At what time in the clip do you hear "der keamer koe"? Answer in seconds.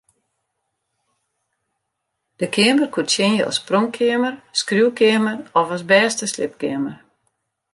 2.39-3.05